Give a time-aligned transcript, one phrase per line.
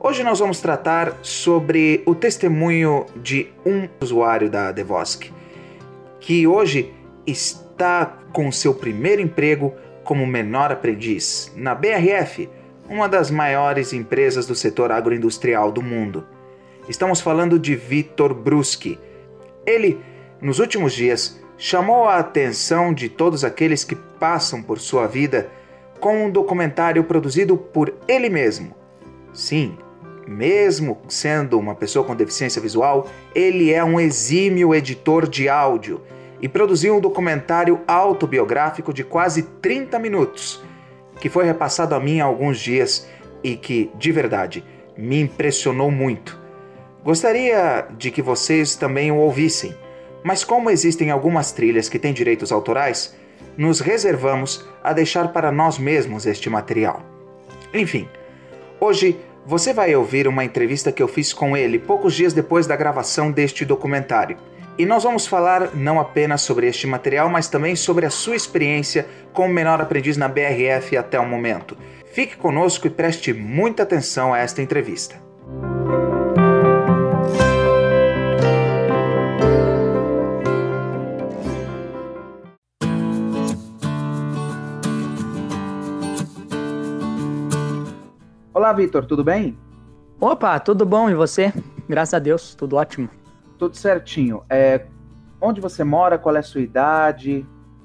[0.00, 5.32] Hoje nós vamos tratar sobre o testemunho de um usuário da Adevosque,
[6.20, 6.94] que hoje
[7.26, 12.48] está com seu primeiro emprego como menor aprendiz na BRF,
[12.88, 16.24] uma das maiores empresas do setor agroindustrial do mundo.
[16.88, 18.98] Estamos falando de Vitor Bruschi.
[19.66, 19.98] Ele,
[20.40, 25.50] nos últimos dias, chamou a atenção de todos aqueles que passam por sua vida
[25.98, 28.72] com um documentário produzido por ele mesmo.
[29.32, 29.76] Sim,
[30.28, 36.02] mesmo sendo uma pessoa com deficiência visual, ele é um exímio editor de áudio
[36.40, 40.62] e produziu um documentário autobiográfico de quase 30 minutos,
[41.20, 43.08] que foi repassado a mim há alguns dias
[43.42, 44.64] e que, de verdade,
[44.96, 46.45] me impressionou muito.
[47.06, 49.72] Gostaria de que vocês também o ouvissem,
[50.24, 53.14] mas como existem algumas trilhas que têm direitos autorais,
[53.56, 57.00] nos reservamos a deixar para nós mesmos este material.
[57.72, 58.08] Enfim,
[58.80, 59.16] hoje
[59.46, 63.30] você vai ouvir uma entrevista que eu fiz com ele poucos dias depois da gravação
[63.30, 64.36] deste documentário.
[64.76, 69.06] E nós vamos falar não apenas sobre este material, mas também sobre a sua experiência
[69.32, 71.78] como menor aprendiz na BRF até o momento.
[72.12, 75.24] Fique conosco e preste muita atenção a esta entrevista.
[88.56, 89.54] Olá, Vitor, tudo bem?
[90.18, 91.52] Opa, tudo bom e você?
[91.86, 93.06] Graças a Deus, tudo ótimo.
[93.58, 94.42] Tudo certinho.
[94.48, 94.86] É,
[95.38, 96.16] onde você mora?
[96.16, 97.44] Qual é a sua idade?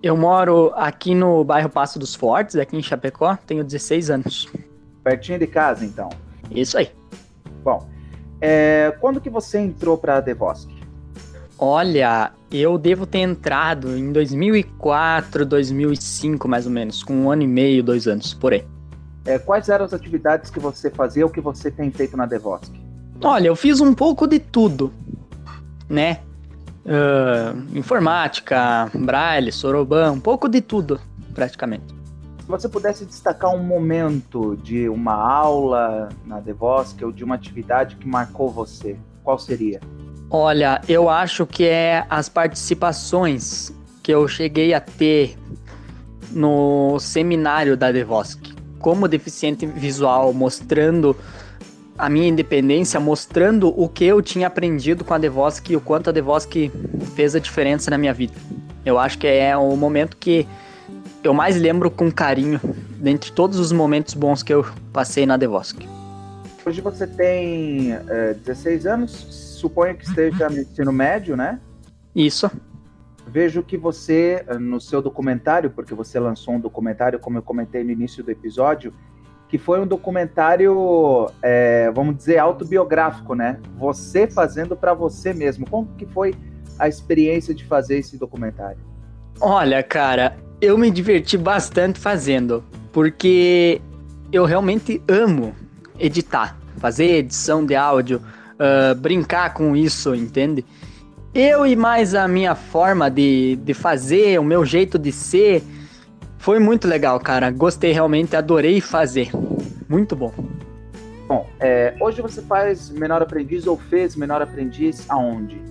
[0.00, 4.48] Eu moro aqui no bairro Passo dos Fortes, aqui em Chapecó, tenho 16 anos.
[5.02, 6.10] Pertinho de casa, então.
[6.48, 6.92] Isso aí.
[7.64, 7.88] Bom,
[8.40, 10.70] é, quando que você entrou para a Devosk?
[11.58, 17.48] Olha, eu devo ter entrado em 2004, 2005, mais ou menos, com um ano e
[17.48, 18.64] meio, dois anos, por aí.
[19.24, 22.72] É, quais eram as atividades que você fazia ou que você tem feito na Devosk?
[23.22, 24.92] Olha, eu fiz um pouco de tudo,
[25.88, 26.20] né?
[26.84, 31.00] Uh, informática, braille, soroban, um pouco de tudo,
[31.32, 31.94] praticamente.
[32.40, 37.94] Se você pudesse destacar um momento de uma aula na Devosk ou de uma atividade
[37.94, 39.80] que marcou você, qual seria?
[40.28, 43.72] Olha, eu acho que é as participações
[44.02, 45.38] que eu cheguei a ter
[46.32, 48.51] no seminário da Devosk
[48.82, 51.16] como deficiente visual, mostrando
[51.96, 56.10] a minha independência, mostrando o que eu tinha aprendido com a Devosk e o quanto
[56.10, 56.52] a Devosk
[57.14, 58.34] fez a diferença na minha vida.
[58.84, 60.46] Eu acho que é o momento que
[61.22, 62.60] eu mais lembro com carinho,
[62.98, 65.86] dentre todos os momentos bons que eu passei na Devosk.
[66.66, 69.10] Hoje você tem é, 16 anos,
[69.60, 71.60] suponho que esteja no ensino médio, né?
[72.14, 72.50] Isso.
[73.32, 77.82] Vejo que você, eh, no seu documentário, porque você lançou um documentário, como eu comentei
[77.82, 78.92] no início do episódio,
[79.48, 83.58] que foi um documentário, é, vamos dizer, autobiográfico, né?
[83.78, 85.68] Você fazendo para você mesmo.
[85.68, 86.34] Como que foi
[86.78, 88.78] a experiência de fazer esse documentário?
[89.40, 92.62] Olha, cara, eu me diverti bastante fazendo,
[92.92, 93.80] porque
[94.30, 95.54] eu realmente amo
[95.98, 98.20] editar, fazer edição de áudio,
[98.54, 100.64] uh, brincar com isso, entende?
[101.34, 105.64] Eu e mais a minha forma de, de fazer, o meu jeito de ser,
[106.36, 107.50] foi muito legal, cara.
[107.50, 109.30] Gostei realmente, adorei fazer.
[109.88, 110.30] Muito bom.
[111.26, 115.62] Bom, é, hoje você faz menor aprendiz ou fez menor aprendiz aonde?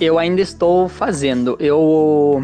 [0.00, 1.58] Eu ainda estou fazendo.
[1.60, 2.42] Eu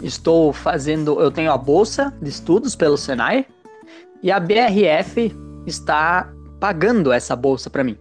[0.00, 1.20] estou fazendo.
[1.20, 3.46] Eu tenho a bolsa de estudos pelo Senai
[4.22, 5.34] e a BRF
[5.66, 7.98] está pagando essa bolsa para mim.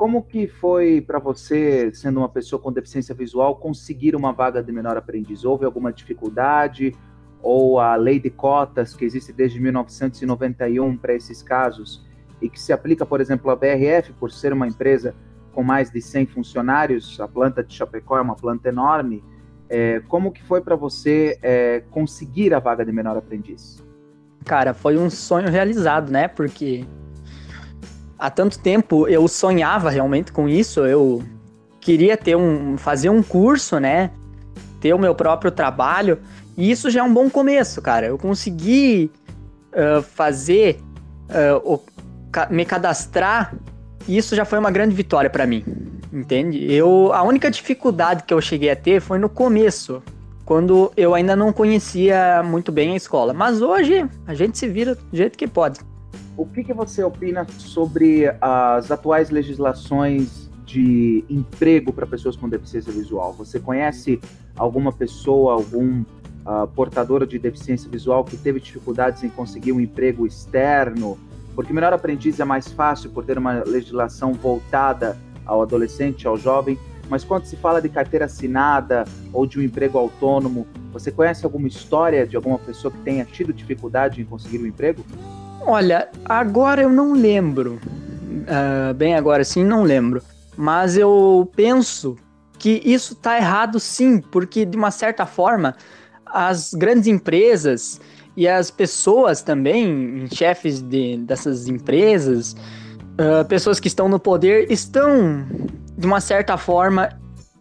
[0.00, 4.72] Como que foi para você, sendo uma pessoa com deficiência visual, conseguir uma vaga de
[4.72, 5.44] menor aprendiz?
[5.44, 6.96] Houve alguma dificuldade?
[7.42, 12.02] Ou a lei de cotas, que existe desde 1991 para esses casos,
[12.40, 15.14] e que se aplica, por exemplo, à BRF, por ser uma empresa
[15.52, 19.22] com mais de 100 funcionários, a planta de Chapecó é uma planta enorme,
[19.68, 23.84] é, como que foi para você é, conseguir a vaga de menor aprendiz?
[24.46, 26.26] Cara, foi um sonho realizado, né?
[26.26, 26.86] Porque
[28.20, 31.22] há tanto tempo eu sonhava realmente com isso, eu
[31.80, 34.10] queria ter um fazer um curso, né?
[34.80, 36.18] Ter o meu próprio trabalho,
[36.56, 38.06] e isso já é um bom começo, cara.
[38.06, 39.10] Eu consegui
[39.72, 40.80] uh, fazer
[41.30, 41.80] uh, o,
[42.50, 43.54] me cadastrar,
[44.06, 45.64] e isso já foi uma grande vitória para mim.
[46.12, 46.70] Entende?
[46.72, 50.02] Eu a única dificuldade que eu cheguei a ter foi no começo,
[50.44, 53.32] quando eu ainda não conhecia muito bem a escola.
[53.32, 55.80] Mas hoje a gente se vira do jeito que pode.
[56.40, 62.90] O que, que você opina sobre as atuais legislações de emprego para pessoas com deficiência
[62.90, 63.34] visual?
[63.34, 64.18] Você conhece
[64.56, 70.26] alguma pessoa, algum uh, portador de deficiência visual que teve dificuldades em conseguir um emprego
[70.26, 71.18] externo?
[71.54, 76.78] Porque melhor aprendiz é mais fácil por ter uma legislação voltada ao adolescente, ao jovem,
[77.10, 81.68] mas quando se fala de carteira assinada ou de um emprego autônomo, você conhece alguma
[81.68, 85.04] história de alguma pessoa que tenha tido dificuldade em conseguir um emprego?
[85.60, 87.80] Olha, agora eu não lembro.
[87.82, 90.22] Uh, bem agora sim, não lembro.
[90.56, 92.16] Mas eu penso
[92.58, 95.74] que isso está errado sim, porque de uma certa forma
[96.26, 98.00] as grandes empresas
[98.36, 102.54] e as pessoas também, chefes de, dessas empresas,
[103.14, 105.46] uh, pessoas que estão no poder, estão
[105.96, 107.10] de uma certa forma,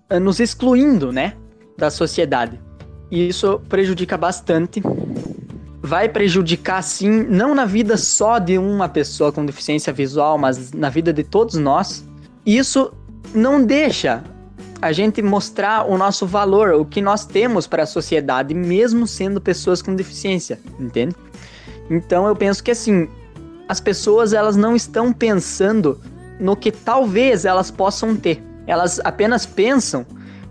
[0.10, 1.34] eh, nos excluindo, né,
[1.78, 2.60] da sociedade.
[3.12, 4.82] E isso prejudica bastante.
[5.82, 10.90] Vai prejudicar, sim, não na vida só de uma pessoa com deficiência visual, mas na
[10.90, 12.06] vida de todos nós.
[12.46, 12.92] Isso
[13.34, 14.24] não deixa
[14.82, 19.42] a gente mostrar o nosso valor, o que nós temos para a sociedade, mesmo sendo
[19.42, 21.16] pessoas com deficiência, entende?
[21.90, 23.10] Então eu penso que assim,
[23.68, 26.00] as pessoas elas não estão pensando
[26.40, 28.42] no que talvez elas possam ter.
[28.66, 30.06] Elas apenas pensam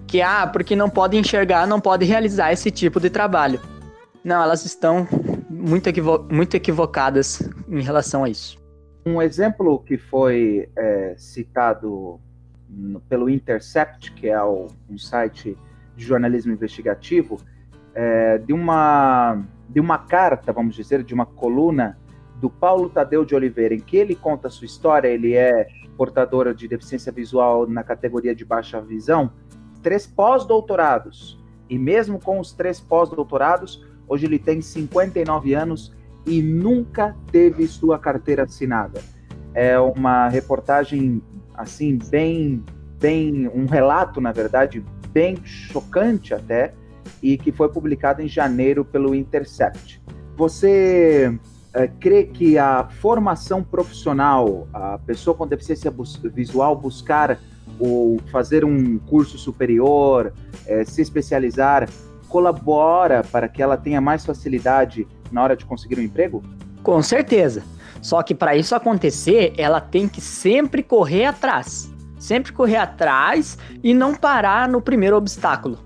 [0.06, 3.60] que, ah, porque não podem enxergar, não podem realizar esse tipo de trabalho.
[4.24, 5.06] Não, elas estão
[5.48, 8.58] muito, equivo muito equivocadas em relação a isso.
[9.06, 12.20] Um exemplo que foi é, citado
[13.08, 15.56] pelo Intercept, que é o, um site
[15.96, 17.40] de jornalismo investigativo,
[17.94, 21.98] é, de, uma, de uma carta, vamos dizer, de uma coluna
[22.36, 26.54] do Paulo Tadeu de Oliveira, em que ele conta a sua história, ele é portador
[26.54, 29.32] de deficiência visual na categoria de baixa visão,
[29.82, 31.36] três pós-doutorados.
[31.68, 35.92] E mesmo com os três pós-doutorados, hoje ele tem 59 anos
[36.26, 39.00] e nunca teve sua carteira assinada.
[39.54, 41.22] É uma reportagem
[41.54, 42.62] assim bem
[43.00, 46.74] bem um relato, na verdade, bem chocante até,
[47.22, 50.02] e que foi publicado em janeiro pelo Intercept.
[50.36, 51.38] Você
[51.72, 57.38] é, crê que a formação profissional, a pessoa com deficiência bus visual buscar
[57.78, 60.32] ou fazer um curso superior,
[60.66, 61.88] é, se especializar,
[62.28, 66.42] colabora para que ela tenha mais facilidade na hora de conseguir um emprego?
[66.82, 67.62] Com certeza.
[68.00, 71.92] Só que para isso acontecer, ela tem que sempre correr atrás.
[72.18, 75.78] Sempre correr atrás e não parar no primeiro obstáculo.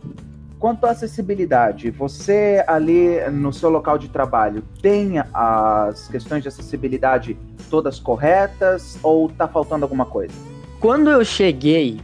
[0.58, 7.37] Quanto à acessibilidade, você ali no seu local de trabalho tem as questões de acessibilidade
[7.68, 10.34] todas corretas ou tá faltando alguma coisa?
[10.78, 12.00] Quando eu cheguei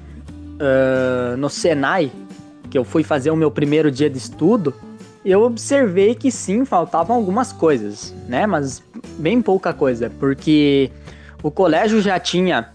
[0.58, 2.10] uh, no Senai,
[2.70, 4.74] que eu fui fazer o meu primeiro dia de estudo,
[5.24, 8.46] eu observei que sim, faltavam algumas coisas, né?
[8.46, 8.82] Mas
[9.18, 10.90] bem pouca coisa, porque
[11.42, 12.72] o colégio já tinha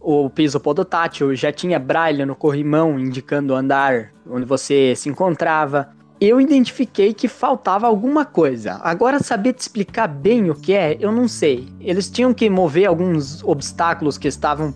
[0.00, 5.88] o piso podotátil, já tinha braille no corrimão indicando o andar onde você se encontrava.
[6.20, 8.80] Eu identifiquei que faltava alguma coisa.
[8.82, 11.68] Agora, saber te explicar bem o que é, eu não sei.
[11.80, 14.72] Eles tinham que mover alguns obstáculos que estavam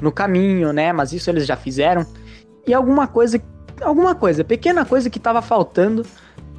[0.00, 0.92] no caminho, né?
[0.92, 2.06] Mas isso eles já fizeram.
[2.66, 3.40] E alguma coisa,
[3.80, 6.04] alguma coisa, pequena coisa que estava faltando,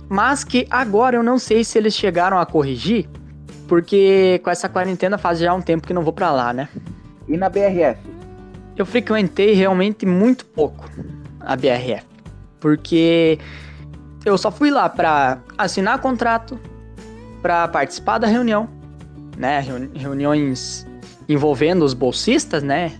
[0.09, 3.09] mas que agora eu não sei se eles chegaram a corrigir,
[3.67, 6.69] porque com essa quarentena faz já um tempo que não vou para lá, né?
[7.27, 7.99] E na BRF?
[8.77, 10.89] Eu frequentei realmente muito pouco
[11.39, 12.05] a BRF,
[12.59, 13.39] porque
[14.23, 16.59] eu só fui lá para assinar contrato,
[17.41, 18.69] para participar da reunião,
[19.37, 20.87] né, reuniões
[21.27, 22.93] envolvendo os bolsistas, né,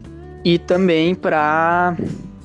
[0.44, 1.96] e também para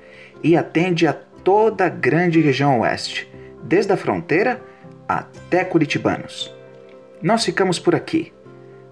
[0.44, 1.17] e atende a
[1.48, 4.62] toda a grande região oeste, desde a fronteira
[5.08, 6.54] até Curitibanos.
[7.22, 8.34] Nós ficamos por aqui.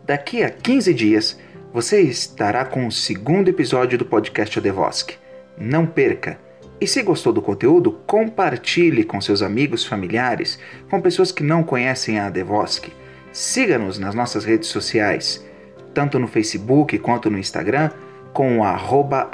[0.05, 1.37] Daqui a 15 dias
[1.73, 5.15] você estará com o segundo episódio do podcast Adevosk.
[5.57, 6.39] Não perca!
[6.79, 10.57] E se gostou do conteúdo, compartilhe com seus amigos, familiares,
[10.89, 12.87] com pessoas que não conhecem a Adevosk.
[13.33, 15.45] Siga-nos nas nossas redes sociais,
[15.93, 17.91] tanto no Facebook quanto no Instagram,
[18.31, 19.29] com o arroba.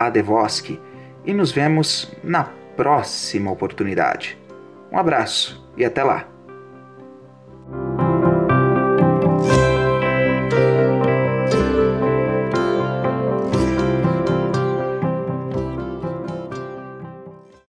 [1.24, 4.36] E nos vemos na próxima oportunidade.
[4.92, 6.31] Um abraço e até lá!